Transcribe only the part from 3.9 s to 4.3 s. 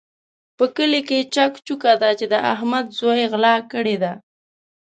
ده.